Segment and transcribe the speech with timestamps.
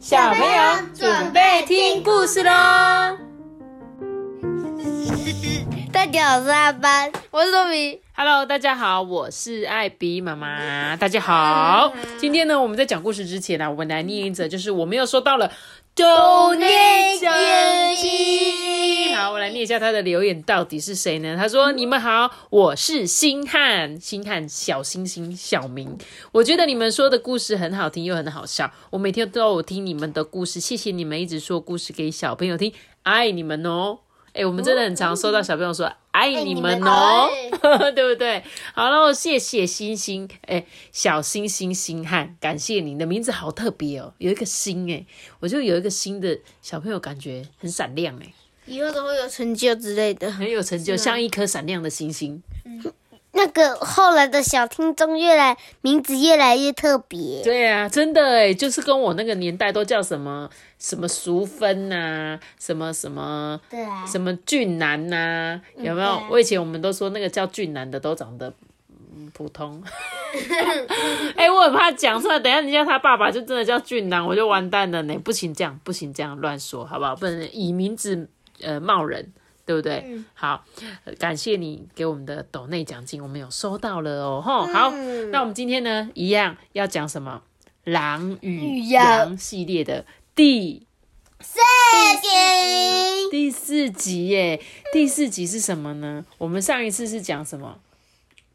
[0.00, 0.48] 小朋友
[0.94, 2.50] 准备听故事喽！
[5.92, 8.00] 大家好，我是阿班，我是多米。
[8.14, 10.96] Hello，大家好，我是艾比妈妈。
[10.96, 15.52] 大家好，今天呢，我们在讲故事之前呢、我们来念一则，就是我们又收到了
[15.94, 17.32] 抖内奖
[17.96, 19.14] 金。
[19.16, 21.36] 好，我来念一下他的留言，到底是谁呢？
[21.36, 25.98] 他说：“你们好，我是星汉，星汉小星星小明。
[26.32, 32.72] 我觉得你们说的故事很好听又很好笑，我每天都有听你们的故事，谢谢你们一直说故事给小朋友听，
[33.02, 33.98] 爱你们哦。”
[34.32, 37.28] 哎，我们真的很常收到小朋友说爱你们哦，
[37.94, 38.42] 对不对？
[38.74, 45.04] 好了，谢谢星星，哎，小星星星汉，感谢你的名字好特别哦，有一个星哎，
[45.40, 48.32] 我就有一个新的小朋友，感觉很闪亮哎，
[48.66, 50.30] 以后都会有成就之类的。
[50.30, 52.42] 很有成就，像一颗闪亮的星星。
[53.32, 57.40] 那个后来的小听众越来名字越来越特别。
[57.44, 60.50] 对啊，真的哎，就是跟我那个年代都叫什么
[60.80, 66.20] 什么淑芬呐、什么什么对啊，什么俊男呐、有没有？
[66.28, 68.52] 我以前我们都说那个叫俊男的都长得。
[69.12, 69.82] 嗯普通，
[71.36, 75.14] 哎、我很怕讲出来，等一下人家他爸爸就真的叫俊男，我就完蛋了呢。
[75.24, 77.14] 不行这样，不行这样乱说，好不好？
[77.16, 78.28] 不能以名字
[78.60, 79.32] 呃冒人，
[79.66, 80.04] 对不对？
[80.34, 80.64] 好、
[81.04, 84.42] 呃感谢你给我们的斗内奖金，我们有收到了哦。
[84.44, 84.90] 吼，好，
[85.32, 87.42] 那我们今天呢，一样要讲什么？
[87.84, 90.86] 狼与羊系列的第
[91.40, 91.58] 四
[92.22, 92.28] 集。
[93.30, 94.60] 第四集耶，
[94.92, 96.24] 第四集是什么呢？
[96.38, 97.78] 我们上一次是讲什么？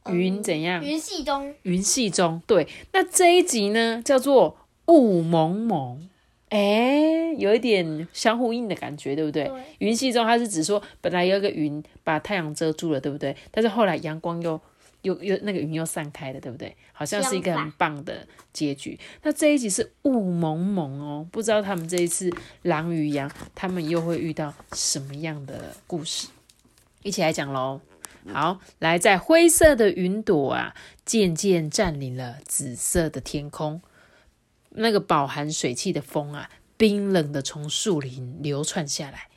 [0.09, 0.83] 云怎样？
[0.83, 2.67] 云系中，云系中，对。
[2.93, 6.09] 那这一集呢，叫做雾蒙蒙，
[6.49, 9.45] 哎，有一点相呼应的感觉，对不对？
[9.45, 13.35] 对云系中，它是指说本来有一个云把太阳遮住了，对不对？
[13.51, 14.59] 但是后来阳光又
[15.05, 16.75] 又又那个云又散开了，对不对？
[16.91, 18.99] 好像是一个很棒的结局。
[19.21, 22.29] 那这一集是雾蒙蒙哦，不知道他们这一次
[22.63, 26.27] 狼与羊，他们又会遇到什么样的故事？
[27.03, 27.79] 一起来讲喽。
[28.33, 33.79] 好，来，在灰色的云朵啊，渐渐占领了紫色的天空。
[34.71, 39.27] 那个饱含水汽的风啊，冰冷的从树林流窜下来。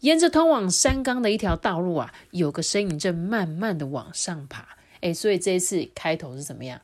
[0.00, 4.77] 沿着通往山岗的一条道路啊，有个身影正慢慢的往上爬。
[5.00, 6.80] 哎，所以这一次开头是怎么样？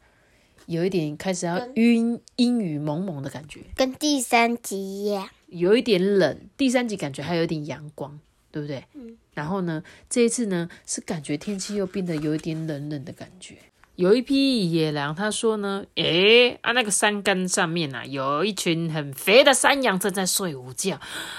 [0.67, 5.29] 有一点开始要晕阴雨蒙蒙的感觉，跟第三集一样。
[5.49, 6.41] 有一点冷。
[6.57, 8.19] 第三集感觉还有一点阳光，
[8.51, 8.85] 对不对？
[8.95, 9.17] 嗯。
[9.35, 13.57] 然后呢，这一次呢是感觉天气又变得有一点冷冷的感觉。
[13.97, 20.99] 有一匹野狼，他说呢，诶，啊，那个山冈上面啊，有一群很肥的山羊正在睡午觉，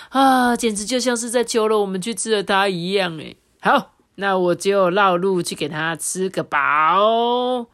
[0.10, 3.36] 啊，简直就像是在求了我们去吃了它一样，诶。
[3.60, 7.68] 好，那我就绕路去给他吃个饱。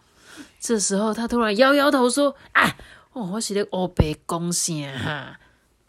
[0.59, 2.75] 这时候，他突然摇摇头说：“啊，
[3.13, 5.39] 我是在欧北讲啥哈？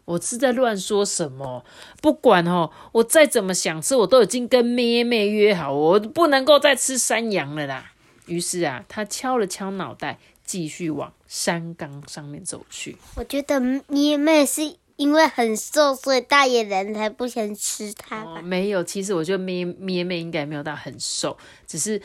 [0.05, 1.63] 我是在乱说什么？
[2.01, 7.91] 不管哦，我再怎么想吃，我都已经跟咩咩约好，我不能够再吃山羊了啦。”
[8.27, 12.97] 于是啊，他敲了敲脑袋，继续往山岗上面走去。
[13.15, 18.41] 我觉得咩咩是因为很瘦，所以大野人才不想吃它哦，吧？
[18.41, 21.99] 没有，其实我觉得咩咩妹应该没有到很瘦，只是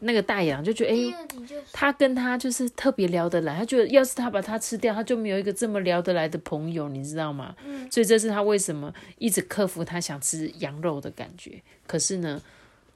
[0.00, 1.26] 那个大野狼就觉得，哎、
[1.72, 7.54] 他跟他就是特别聊得来，他觉得要是他把它吃掉，他就没有一个这么聊得来的朋友，你知道吗？
[7.90, 11.62] 所以这是他为什么一直克服他想吃羊肉的感觉。
[11.86, 12.40] 可是呢，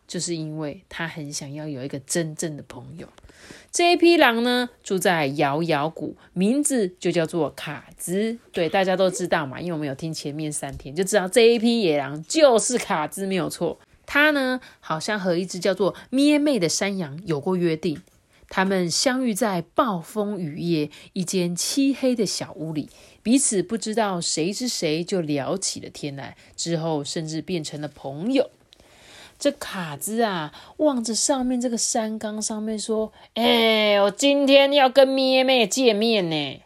[0.08, 3.06] 就是因为他很想要有一个真正的朋友。
[3.70, 8.36] 这一匹狼呢，住在摇摇谷，名字就叫做卡兹。
[8.50, 13.78] 对，大家都知道嘛，因为我们有听前面三天，就知道这一匹野狼就是卡兹，没有错。
[14.06, 18.00] 他呢，好像和一只叫做咩妹的山羊有过约定。
[18.48, 22.88] 他们相遇在暴风雨夜，一间漆黑的小屋里，
[23.22, 26.34] 彼此不知道谁是谁，就聊起了天来。
[26.56, 28.50] 之后甚至变成了朋友。
[29.38, 36.60] 这卡兹啊，望着上面这个山岗上面说：“哎、我今天要跟咩妹见面呢。”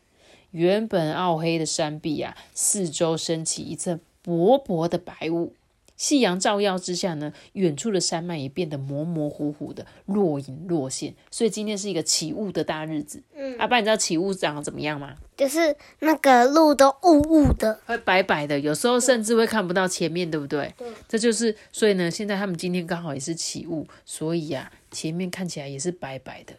[0.53, 5.53] 原本暗黑的山壁啊，四周升起一阵薄薄的白雾。
[5.97, 11.15] 夕阳照耀之下呢，远处的山脉也变得模模糊糊的，若隐若现。
[11.31, 13.23] 所以今天是一个起雾的大日子。
[13.35, 15.15] 嗯，阿爸，你知道起雾长得怎么样吗？
[15.37, 20.73] 就是那个路都雾雾的，会白白的，有时候甚至会看不到前面，对不对？
[20.77, 20.89] 对。
[21.09, 26.55] 这就是，所以呢，现在他们今天刚好也是起雾，所以呀、前面看起来也是白白的。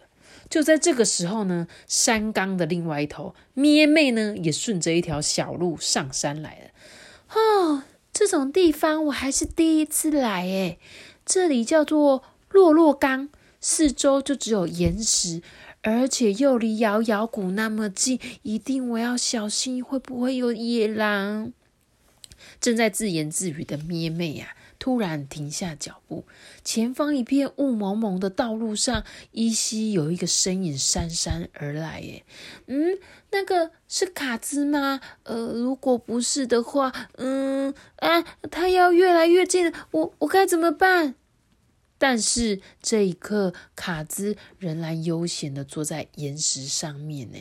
[0.50, 6.70] 就在这个时候呢，山冈的另外一头，咩妹呢也顺着一条小路上山来了。
[7.36, 7.84] 哦，
[8.14, 10.78] 这种地方我还是第一次来诶，
[11.26, 13.30] 这里叫做洛洛冈，
[13.60, 15.42] 四周就只有岩石，
[15.82, 21.52] 而且又离摇摇谷那么近，一定我要小心，会不会有野狼？
[22.62, 26.26] 正在自言自语的咩咩呀，突然停下脚步。
[26.62, 32.02] 前方一片雾蒙蒙的道路上，依稀有一个身影姗姗而来。
[32.02, 32.26] 耶，
[32.68, 33.00] 嗯，
[33.32, 35.00] 那个是卡兹吗？
[35.24, 41.16] 呃，如果不是的话，嗯啊，他要越来越近了，我我该怎么办？
[41.98, 47.38] 但是这一刻，卡兹仍然悠闲的坐在岩石上面，呢，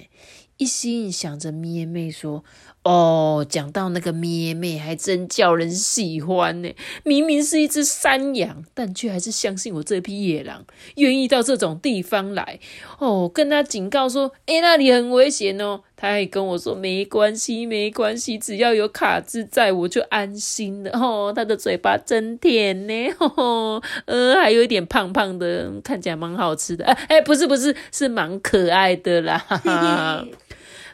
[0.59, 2.45] 一心想着咩妹说
[2.85, 6.75] ：“哦，讲到那个咩妹，还真叫人喜欢呢。
[7.05, 10.65] 明明是一只山羊，但却还是相信我这匹野狼，
[10.97, 12.59] 愿意到这种地方来。
[12.99, 15.83] 哦，跟他警告说：，哎，那里很危险哦。
[15.95, 20.91] 他还跟我说：没关系，没关系，只要有卡兹在，我就安心了。
[20.99, 23.15] 哦，他的嘴巴真甜呢。
[23.21, 26.85] 哦，呃，还有一点胖胖的，看起来蛮好吃的。
[26.87, 29.47] 哎哎，不是不是，是蛮可爱的啦。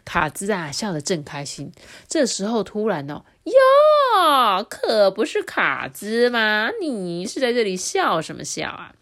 [0.08, 1.70] 卡兹啊，笑得正开心。
[2.08, 6.70] 这时候突然哦，哟，可不是卡兹吗？
[6.80, 8.94] 你是在这里笑什么笑啊？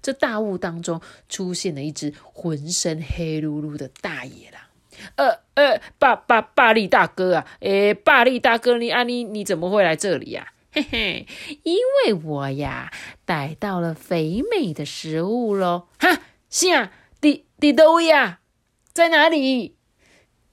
[0.00, 4.62] 这大雾当中出现了一只浑身黑噜噜的大野狼。
[5.16, 10.52] 呃呃，霸霸霸力大哥啊，诶，霸力大哥，你啊你你怎么会来这里呀？
[10.70, 11.26] 嘿嘿，
[11.64, 12.92] 因为我呀
[13.24, 15.88] 逮到了肥美的食物喽。
[15.98, 16.92] 哈，是啊，
[17.22, 18.38] 你你都呀，
[18.92, 19.74] 在哪里？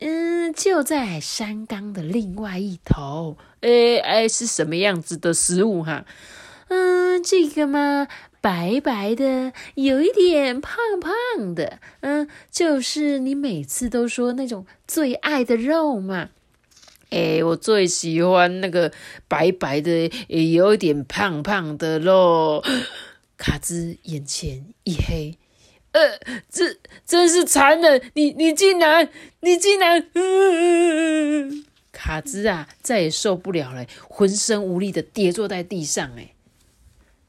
[0.03, 3.37] 嗯，就在山冈的另外一头。
[3.59, 6.05] 诶诶，是什么样子的食物哈？
[6.69, 8.07] 嗯，这个嘛，
[8.41, 11.79] 白白的，有一点胖胖的。
[11.99, 16.29] 嗯，就是你每次都说那种最爱的肉嘛。
[17.11, 18.91] 诶，我最喜欢那个
[19.27, 22.63] 白白的，也有点胖胖的肉。
[23.37, 25.37] 卡兹眼前一黑。
[25.91, 26.17] 呃，
[26.49, 28.01] 这真是残忍！
[28.13, 29.09] 你你竟然，
[29.41, 30.07] 你竟然，
[31.91, 36.09] 卡兹啊，再也受不了了，浑身无力的跌坐在地上。
[36.17, 36.33] 哎，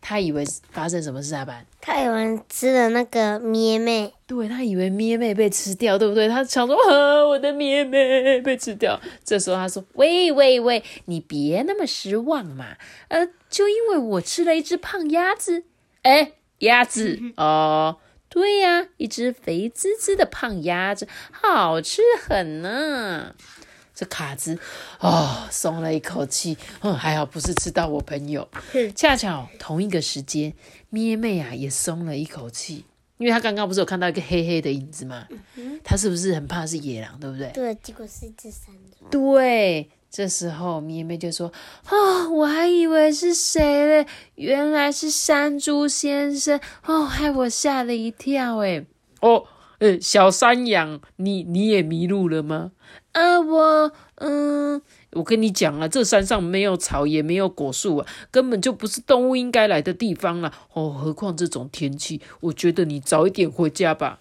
[0.01, 1.45] 他以为发生什么事啊？
[1.45, 6.29] 班，他以为吃了那个咩妹，对他以为咩妹被吃掉，对不对？
[6.29, 9.01] 他想说，啊，我的咩妹被吃掉。
[9.25, 12.77] 这时候他说，喂喂喂，你别那么失望嘛。
[13.09, 15.65] 呃，就因为我吃了一只胖鸭子，
[16.03, 17.97] 哎，鸭子哦。
[18.33, 23.35] 对呀，一只肥滋滋的胖鸭子，好吃很呢。
[23.95, 24.59] 这卡兹
[25.01, 26.57] 哦，松了一口气。
[26.81, 28.49] 嗯，还好不是吃到我朋友。
[28.97, 30.55] 恰巧同一个时间，
[30.89, 32.87] 咩妹啊也松了一口气，
[33.19, 35.29] 因为她刚刚不是有看到一个黑黑的影子吗？
[35.85, 37.21] 他是不是很怕是野狼？
[37.21, 37.51] 对不对？
[37.53, 39.07] 对，结果是一只山猪。
[39.11, 39.91] 对。
[40.13, 41.51] 这时候，咪咪就说
[41.89, 48.85] ：“哦，我还以为是谁嘞，原来是山猪先生哦，害我吓了一跳诶
[49.23, 49.45] 哦，
[49.79, 52.73] 呃，小山羊，你你也迷路了吗？
[53.13, 54.83] 啊，我，嗯，
[55.13, 60.53] 我跟你讲啊，这山上没有草，也没有果树啊，根本就不是动物应该来的地方了。
[60.75, 64.19] 哦，何况这种天气，我觉得你早一点回家吧。”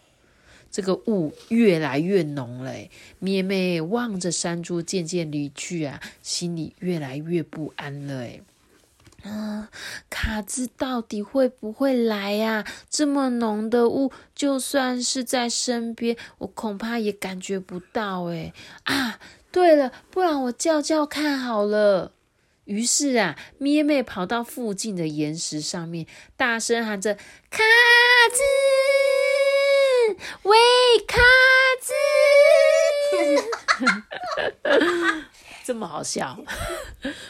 [0.71, 2.73] 这个雾越来越浓了，
[3.19, 8.23] 咩咩望着山猪渐渐离去啊，心里越来越不安了。
[8.23, 8.41] 哎，
[9.23, 9.69] 啊，
[10.09, 12.65] 卡兹到底会不会来呀？
[12.89, 18.23] 这么浓的雾，就算是在身边，我恐怕也感觉不到。
[18.30, 18.54] 哎，
[18.85, 19.19] 啊，
[19.51, 22.13] 对了，不然我叫叫看好了。
[22.66, 27.16] 于是啊，咩咩跑到附近的岩石上面，大声喊着
[27.51, 27.59] ：“卡
[28.31, 28.40] 兹！”
[30.44, 30.57] 喂，
[31.07, 31.19] 卡
[31.80, 31.94] 子，
[35.63, 36.37] 这么好笑。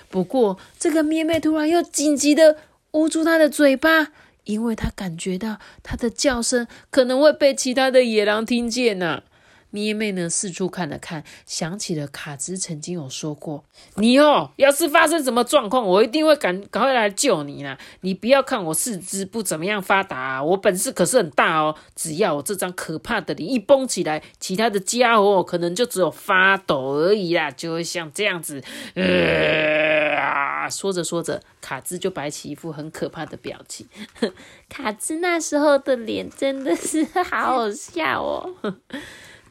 [0.09, 2.57] 不过，这个咩咩突然又紧急的
[2.91, 4.09] 捂住他的嘴巴，
[4.45, 9.23] 因为他感觉到他的叫声可能会被其他的野狼听见呢。
[9.71, 10.29] 咩妹呢？
[10.29, 13.63] 四处看了看，想起了卡兹曾经有说过
[13.95, 17.77] ：“你哦，要是发生什么状况，我一定会赶赶快来救你啦！
[18.01, 21.75] 你不要看我四肢不怎么样发达，我本事可是很大哦。
[21.95, 28.61] 只要我这张可怕的脸一绷起来，其他的家伙可能就只有发抖而已啦，就会像这样子。”
[28.95, 33.87] 呃，说着说着，卡兹就摆起一副很可怕的表情。
[34.69, 38.55] 卡兹那时候的脸真的是好好笑哦。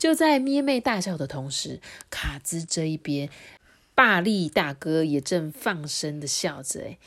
[0.00, 1.78] 就在咩妹大笑的同时，
[2.08, 3.28] 卡兹这一边，
[3.94, 6.80] 霸力大哥也正放声的笑着。
[6.80, 6.98] 哎，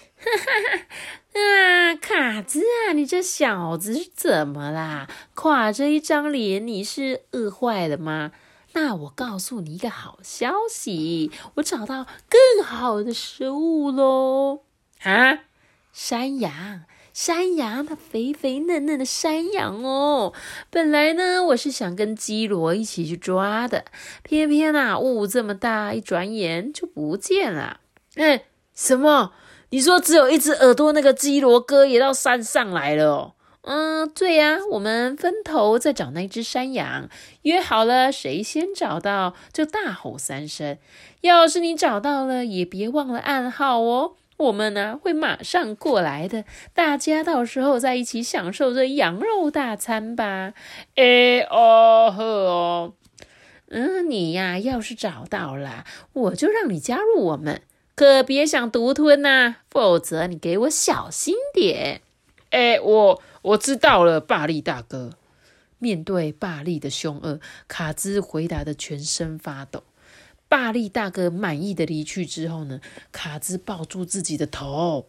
[1.34, 5.10] 啊，卡兹啊，你这小子是怎么啦？
[5.34, 8.32] 垮着一张脸，你是饿坏了吗？
[8.74, 14.62] 那我告诉你一个好消息，我找到更好的食物喽！
[15.02, 15.46] 啊，
[15.92, 16.84] 山羊。
[17.14, 20.34] 山羊，它肥肥嫩嫩的山羊哦。
[20.72, 23.86] 本来呢，我是想跟基罗一起去抓的，
[24.24, 27.82] 偏偏啊，雾这么大，一转眼就不见了。
[28.16, 29.34] 哎，什么？
[29.70, 33.34] 你说只有一只耳朵那个基罗哥也到山上来了哦？
[33.62, 37.08] 嗯，对呀，我们分头再找那只山羊，
[37.44, 40.78] 约好了，谁先找到就大吼三声。
[41.22, 44.16] 要是你找到了，也别忘了暗号哦。
[44.44, 50.54] 我们呢会马上过来的，大家到时候再一起享受这羊肉大餐吧。
[50.96, 52.94] 哎哦呵哦，
[53.70, 57.62] 嗯，你呀，要是找到了，我就让你加入我们，
[57.96, 62.02] 可别想独吞呐，否则你给我小心点。
[62.52, 63.22] 哎，我。
[63.44, 65.10] 我知道了，霸力大哥。
[65.78, 69.84] 面对霸力的凶恶，卡兹回答的全身发抖。
[70.54, 72.80] 霸力大哥满意的离去之后呢，
[73.12, 75.08] 卡兹抱住自己的头。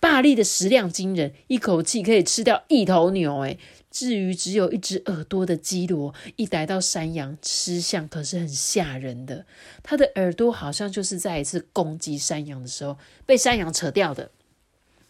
[0.00, 3.38] 霸力的食量惊人，一口气可以吃掉一头牛。
[3.42, 3.56] 诶
[3.88, 9.46] 至于只有一只耳朵的基罗，一逮到山羊，吃相可是很吓人的。
[9.84, 14.32] 他的耳朵好像就是在一次攻击山羊的时候被山羊扯掉的。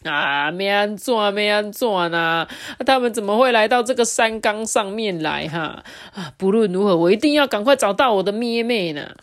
[0.02, 2.46] 啊，没安怎，没安怎呐？
[2.84, 5.48] 他们怎么会来到这个山岗上面来？
[5.48, 5.82] 哈
[6.12, 6.34] 啊！
[6.36, 9.16] 不论如何，我一定要赶快找到我的咩咩呢。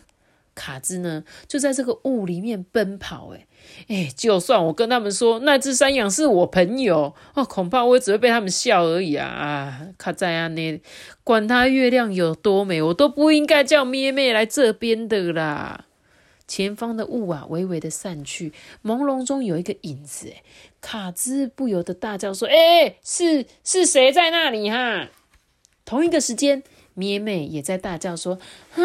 [0.57, 3.33] 卡兹呢，就在这个雾里面奔跑。
[3.35, 3.45] 哎
[3.89, 9.87] 哎，就算我跟他们说那只山羊是我朋友，哦，恐怕我也只会被他们笑而已啊！
[9.97, 10.81] 卡在啊，那
[11.23, 15.85] 管他月亮有多美，我都不应该叫咩咩来这边的啦。
[16.47, 20.29] 前方的雾啊，微微的散去，朦胧中有一个影子。
[20.29, 20.41] 哎，
[20.79, 24.69] 卡兹不由得大叫说：“哎，是是谁在那里？
[24.69, 25.09] 哈！”
[25.83, 28.39] 同一个时间，咩咩也在大叫说
[28.75, 28.81] ：“啊，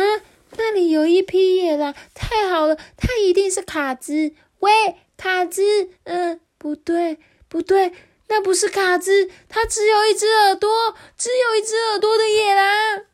[0.56, 1.94] 那里有一匹野狼！
[2.14, 4.32] 太好了，它一定是卡兹。
[4.60, 4.70] 喂，
[5.16, 7.18] 卡兹，嗯，不对，
[7.48, 7.92] 不对，
[8.28, 13.06] 那不是卡兹，它只有一只耳朵，只有一只耳朵的野狼。”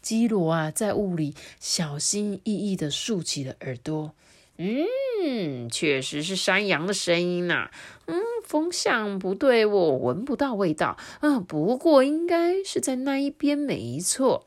[0.00, 4.12] 基罗啊，在雾里小心翼翼的竖起了耳朵。
[4.56, 7.70] 嗯，确实是山羊的声音呐。
[8.06, 10.96] 嗯，风向不对，我闻不到味道。
[11.20, 14.46] 嗯，不过应该是在那一边，没错。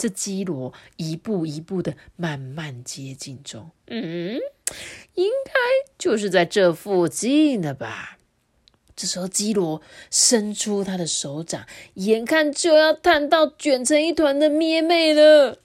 [0.00, 3.70] 这基罗一步一步的慢慢接近中。
[3.88, 4.40] 嗯，
[5.14, 5.52] 应该
[5.98, 8.16] 就是在这附近的吧。
[8.96, 15.58] 这时候，基罗伸出他的手掌，眼看就要探到卷成一团的咩妹了。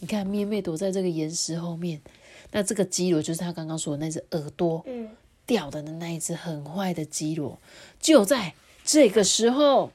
[0.00, 2.02] 你看，咩妹躲在这个岩石后面，
[2.50, 4.84] 那这个基罗就是他刚刚说的那只耳朵
[5.46, 7.60] 掉的那一只很坏的基罗。
[8.00, 9.92] 就在这个时候，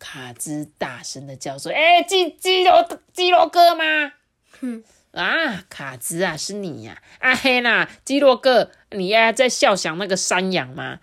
[0.00, 4.14] 卡兹大声的叫说：“哎，基基罗基罗哥吗？
[4.60, 7.00] 哼啊，卡兹啊，是你呀！
[7.20, 10.98] 阿黑呐，基罗哥，你呀在笑想那个山羊吗？”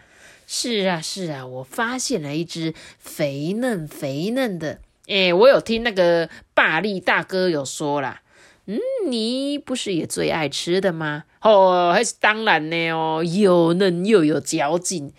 [0.50, 4.80] 是啊，是啊，我发现了一只肥嫩肥嫩的。
[5.08, 8.22] 哎，我有听那个霸力大哥有说啦，
[8.66, 11.26] 嗯，你不是也最爱吃的吗？
[11.42, 15.14] 哦，还是当然呢哦，又嫩又有嚼劲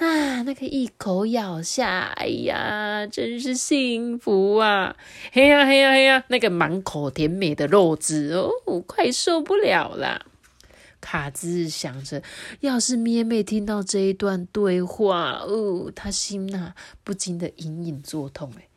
[0.00, 0.42] 啊！
[0.42, 4.96] 那个一口咬下，哎呀，真是幸福啊！
[5.30, 8.50] 嘿呀嘿呀嘿呀，那个满口甜美的肉汁哦，
[8.86, 10.24] 快受不了啦。
[11.02, 12.22] 卡兹想着，
[12.60, 18.50] 要是咩咩听到这一段对话，哦，他心呐不禁的隐隐作痛。
[18.58, 18.68] 哎，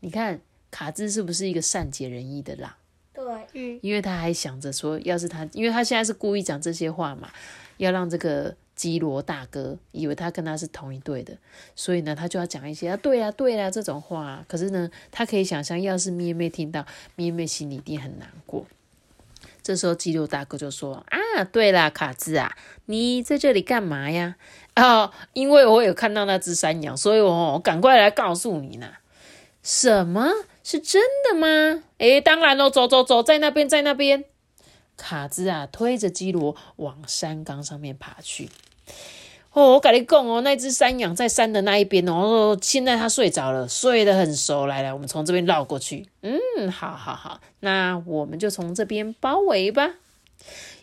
[0.00, 2.72] 你看卡兹是不是一个善解人意的狼？
[3.12, 7.30] 对，嗯，因为他还想着说，要是他，因为他现在是故意讲这些话嘛，
[7.76, 11.36] 要让这个基罗大哥以为他跟他是同一队的，
[11.76, 14.42] 所以呢，他就要讲一些啊，对啊，对啊这种话。
[14.48, 18.64] 可是呢，他可以想象，要是咩咩听到，咩咩心里一定很难过。
[19.62, 21.04] 这时候，基六大哥就说
[21.36, 22.56] ：“啊，对啦，卡兹啊，
[22.86, 24.36] 你在这里干嘛呀？
[24.76, 28.94] 哦，因为我有看到那只山羊，所以我赶快来告诉你呢。
[29.62, 30.30] 什么
[30.64, 31.82] 是真的吗？
[31.98, 34.24] 诶，当然喽，走走走，在那边，在那边。
[34.96, 38.48] 卡兹啊，推着基罗往山岗上面爬去。”
[39.52, 42.56] 哦，我跟你讲哦，那只山羊在山的那一边哦。
[42.62, 44.66] 现在它睡着了，睡得很熟。
[44.66, 46.06] 来来，我们从这边绕过去。
[46.22, 49.96] 嗯，好好好，那我们就从这边包围吧。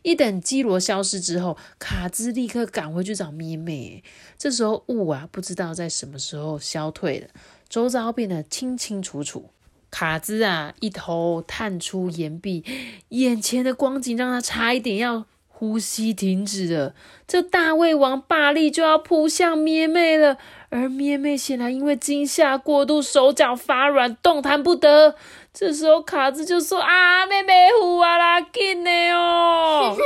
[0.03, 4.03] 一等基罗消失之后，卡兹立刻赶回去找咩咩。
[4.37, 7.27] 这时候雾啊，不知道在什么时候消退了，
[7.69, 9.49] 周遭变得清清楚楚。
[9.89, 12.65] 卡兹啊，一头探出岩壁，
[13.09, 15.25] 眼前的光景让他差一点要。
[15.59, 16.93] 呼吸停止了，
[17.27, 20.37] 这大胃王霸力就要扑向咩妹了，
[20.69, 25.15] 而咩妹显然因为惊吓过度，手脚发软，动弹不得。
[25.51, 29.97] 这时候卡兹就说：“啊，妹妹呼啊啦，紧的哦！”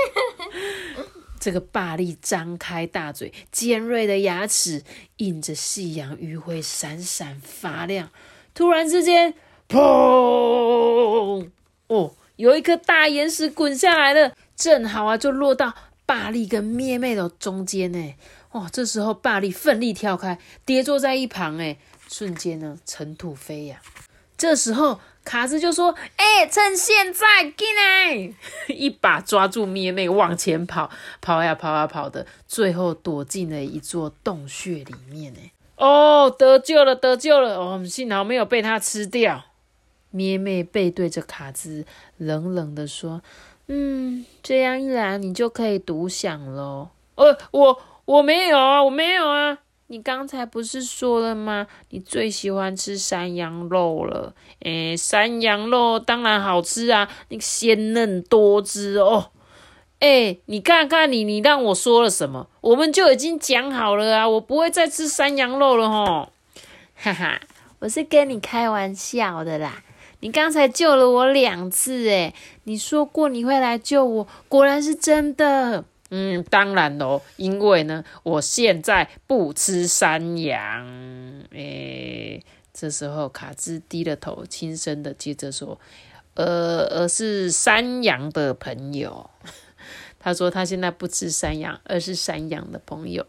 [1.38, 4.84] 这个霸力张开大嘴，尖锐的牙齿
[5.17, 8.10] 映着夕阳余晖闪闪发亮。
[8.53, 9.34] 突然之间，
[9.67, 11.50] 砰！
[11.88, 14.31] 哦，有一颗大岩石滚下来了，
[14.62, 15.74] 正好啊，就落到
[16.06, 18.15] 霸力跟咩咩的中间呢。
[18.51, 21.77] 哇，这时候霸力奋力跳开，跌坐在一旁，哎，
[22.08, 23.80] 瞬间呢，尘土飞扬。
[24.38, 25.00] 这时候。
[25.24, 28.34] 卡兹就说：“哎，趁现在，进来！”
[28.68, 30.89] 一把抓住咩咩，往前跑，
[31.22, 35.32] 跑呀跑呀跑的，最后躲进了一座洞穴里面。
[35.38, 37.56] 哎，哦，得救了，得救了！
[37.56, 39.44] 哦，幸好没有被他吃掉。
[40.10, 41.86] 咩咩背对着卡兹，
[42.18, 43.22] 冷冷的说
[43.74, 49.60] ：“嗯，这样一来，你就可以独享喽。”呃，我我没有啊，我没有啊。
[49.88, 51.68] 你刚才不是说了吗？
[51.90, 54.34] 你最喜欢吃山羊肉了。
[54.60, 59.32] 诶，山羊肉当然好吃啊，那个鲜嫩多汁哦。
[60.00, 62.48] 诶，你看看你，你让我说了什么？
[62.60, 66.30] 我们就已经讲好了啊，我不会再吃山羊肉了吼。
[66.96, 67.40] 哈哈，
[67.80, 69.84] 我是跟你开玩笑的啦。
[70.22, 75.84] 你刚才救了我两次，诶，你说过你会来救我，果然是真的。
[76.10, 80.86] 嗯，当然喽，因为呢，我现在不吃山羊。
[81.51, 85.80] 诶，这时候卡兹低了头，轻声的接着说
[86.36, 89.30] ：“呃，而是山羊的朋友。
[90.20, 93.25] ”他说他现在不吃山羊，而是山羊的朋友。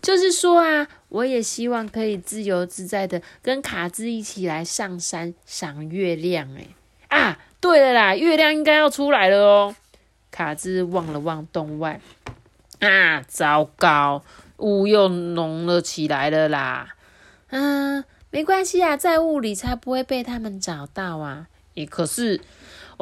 [0.00, 6.48] 就是说啊，我也希望可以自由自在的跟卡兹一起来上山赏月亮。
[6.54, 6.68] 诶
[7.08, 9.74] 啊，对了啦，月亮应该要出来了哦。
[10.30, 12.00] 卡兹望了望洞外，
[12.78, 14.22] 啊，糟糕，
[14.58, 16.94] 雾又浓了起来了啦。
[17.48, 21.48] 嗯，没关系啊，在雾里才不会被他们找到啊。
[21.74, 22.40] 也可是，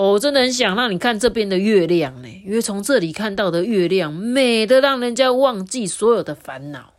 [0.06, 6.94] 我真的很想让你看这边的月亮呢，因为从这里看到的月亮美的让人家忘记所有的烦恼。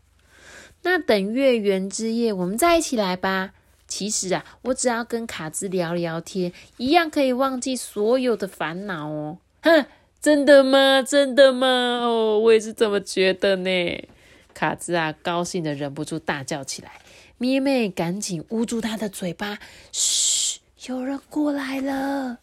[0.84, 3.51] 那等月圆之夜，我们再一起来吧。
[3.88, 9.38] 其实啊，我只要跟卡兹聊聊天，一样可以忘记所有的烦恼哦。
[9.62, 9.86] 哼。
[10.22, 11.01] 真的吗？
[11.01, 12.01] 真的吗？
[12.03, 14.09] 哦，我也是这么觉得呢。
[14.53, 16.92] 卡兹啊，高兴的忍不住大叫起来。
[17.38, 19.57] 咩咩赶紧捂住他的嘴巴，
[19.94, 20.59] 嘘，
[20.90, 22.40] 有人过来了。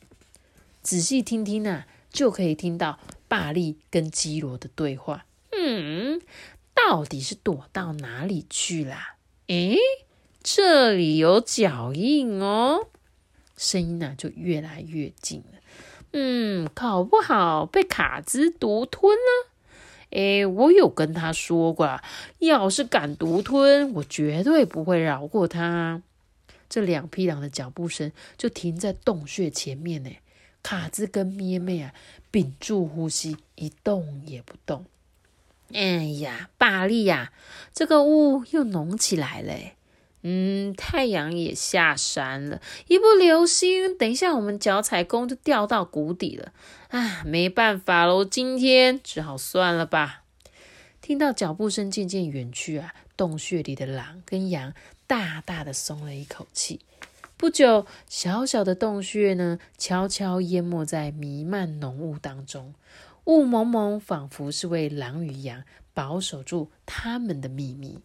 [0.86, 5.26] 仔细听听啊，就可以听到巴利跟基罗的对话。
[5.50, 6.22] 嗯，
[6.76, 9.16] 到底是躲到哪里去啦？
[9.48, 9.76] 诶，
[10.44, 12.86] 这里有脚印哦，
[13.56, 15.58] 声音呢就越来越近了。
[16.12, 19.50] 嗯，搞不好被卡兹独吞了。
[20.10, 22.00] 诶，我有跟他说过，
[22.38, 26.00] 要是敢独吞，我绝对不会饶过他。
[26.68, 30.10] 这两匹狼的脚步声就停在洞穴前面呢。
[30.66, 31.94] 卡兹跟咩咩啊，
[32.32, 34.84] 屏住呼吸，一动也不动。
[35.72, 37.32] 哎呀，巴利呀，
[37.72, 39.54] 这个雾又浓起来了。
[40.22, 46.52] 嗯，太阳也下山了，一不留心，等一下我们脚踩空就掉到谷底了。
[46.88, 50.24] 啊，没办法喽，今天只好算了吧。
[51.00, 54.74] 听到脚步声渐渐远去啊，洞穴里的狼跟羊
[55.06, 56.80] 大大的松了一口气。
[57.38, 62.74] 不久，小小的洞穴呢，悄悄淹没在弥漫浓雾当中，
[63.24, 68.00] 雾蒙蒙，仿佛是为狼与羊保守住他们的秘密。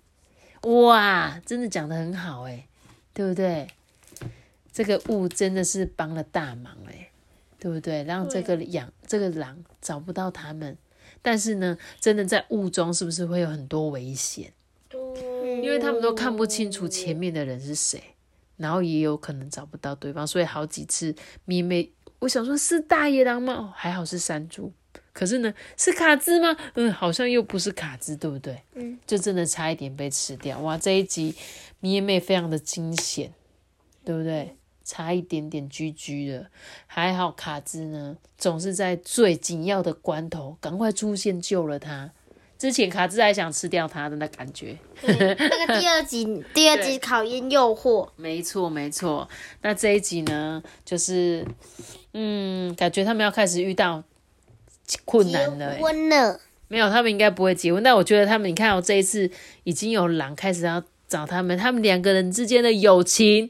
[0.64, 2.68] 哇，真的讲的很好哎，
[3.14, 3.70] 对不对？
[4.74, 7.10] 这个雾真的是帮了大忙哎，
[7.58, 8.04] 对不对？
[8.04, 10.78] 让这个羊、这个狼找不到他们，
[11.22, 14.52] 但是呢，真的在雾中是不是会有很多危险？
[15.64, 18.02] 因为他们都看不清楚前面的人是谁，
[18.62, 21.14] 然后也有可能找不到对方，所以好几次
[21.46, 23.54] 咪咪，我想说是大野狼吗？
[23.54, 24.72] 哦，还好是山猪。
[25.14, 26.56] 可是呢，是卡兹吗？
[26.76, 28.62] 嗯，好像又不是卡兹，对不对？
[28.76, 30.60] 嗯，就真的差一点被吃掉。
[30.60, 31.36] 哇，这一集
[31.82, 33.34] 咩咩非常的惊险，
[34.06, 34.56] 对不对？
[34.84, 36.50] 差一点点居居的，
[36.88, 42.12] 还好卡兹呢，总是在最紧要的关头赶快出现救了他。
[42.62, 44.78] 之前卡兹还想吃掉他的那感觉。
[45.02, 48.08] 那个第二集， 第二集考验诱惑。
[48.18, 49.28] 没错，没错。
[49.64, 51.44] 那这一集呢，就是
[52.14, 54.04] 嗯，感觉他们要开始遇到。
[55.06, 56.88] 困难了，婚了没有？
[56.88, 57.82] 他们应该不会结婚。
[57.82, 59.32] 但我觉得他们，你看，我这一次
[59.64, 63.50] 已经有狼开始要找他们，他们两个人之间的友情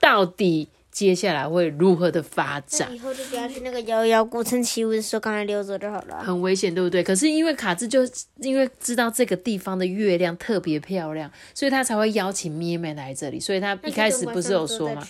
[0.00, 2.92] 到底接下来会如何的发展？
[2.94, 6.22] 以后就不要去那个摇摇古城起舞的时候，刚才溜走就好了。
[6.22, 7.02] 很危险，对不对？
[7.02, 8.00] 可是因为卡兹就
[8.36, 13.38] 因为知道这个地方的月亮特别漂亮，所以他才会邀请咩咩来这里。
[13.38, 15.06] 所以他一开始不是有说吗？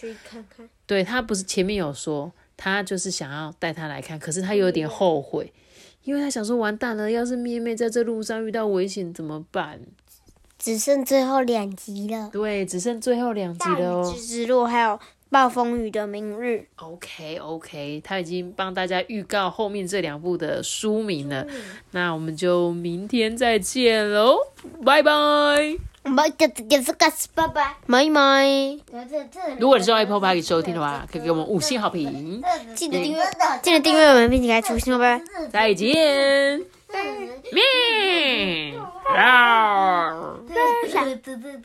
[0.87, 2.33] 对他不是前面有说。
[2.61, 5.53] 他就是想要带他来看，可是他有点后悔，
[6.03, 9.79] 因为他想说完蛋了，要是咩咩在这路上遇到危险怎么办？
[10.59, 12.29] 只剩最后两集了。
[12.33, 14.15] 对，只剩最后两集了哦。
[14.19, 14.99] 之落还有
[15.31, 16.67] 暴风雨的明日。
[16.77, 21.47] OK OK，他已经帮大家预告后面这两部的书名了。
[21.91, 24.39] 那我们就明天再见喽，
[24.85, 25.13] 拜拜。
[26.05, 26.49] 拜拜
[27.87, 28.79] 拜拜。
[29.59, 32.43] 如果你是 Apple Park 收听的话，可以给我们五星好评。
[32.75, 33.23] 记得订阅，
[33.63, 35.25] 记得订阅我们，并且开出星拜拜。
[35.51, 36.65] 再见。
[37.53, 38.75] 咩。
[39.15, 40.35] 啊。